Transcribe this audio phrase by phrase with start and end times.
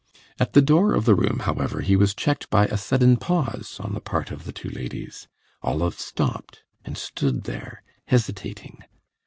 [0.39, 3.93] At the door of the room, however, he was checked by a sudden pause on
[3.93, 5.27] the part of the two ladies:
[5.61, 8.83] Olive stopped and stood there hesitating.